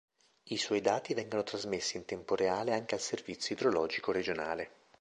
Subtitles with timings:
[0.45, 4.71] I suoi dati vengono trasmessi in tempo reale anche al servizio idrologico regionale.